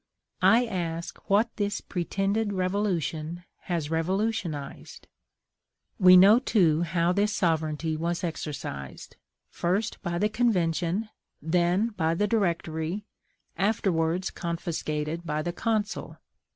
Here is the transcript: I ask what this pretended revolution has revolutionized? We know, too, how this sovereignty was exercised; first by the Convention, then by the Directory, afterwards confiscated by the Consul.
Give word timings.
I 0.41 0.65
ask 0.65 1.19
what 1.29 1.57
this 1.57 1.79
pretended 1.79 2.53
revolution 2.53 3.43
has 3.65 3.91
revolutionized? 3.91 5.07
We 5.99 6.17
know, 6.17 6.39
too, 6.39 6.81
how 6.81 7.11
this 7.11 7.31
sovereignty 7.35 7.95
was 7.95 8.23
exercised; 8.23 9.15
first 9.51 10.01
by 10.01 10.17
the 10.17 10.27
Convention, 10.27 11.09
then 11.39 11.89
by 11.89 12.15
the 12.15 12.25
Directory, 12.27 13.05
afterwards 13.55 14.31
confiscated 14.31 15.23
by 15.23 15.43
the 15.43 15.53
Consul. 15.53 16.17